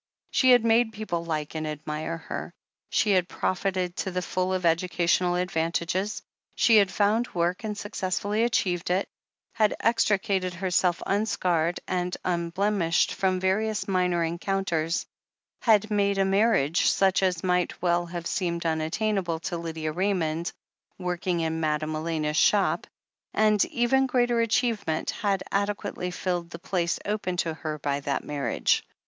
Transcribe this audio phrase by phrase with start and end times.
[0.31, 2.55] She had made people like and admire her,
[2.89, 6.23] she had profited to the full of educa tional advantages,
[6.55, 9.07] she had found work and successfully achieved it,
[9.53, 15.05] had extricated herself unscarred and un blemished from various minor encounters,
[15.61, 20.51] had made a marriage such as might well have seemed unattain able to Lydia Raymond,
[20.97, 22.87] working in Madame Elena's shop,
[23.35, 28.83] and, even greater achievement, had adequately filled the place open to her by that marriage.